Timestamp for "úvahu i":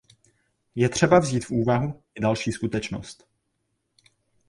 1.51-2.21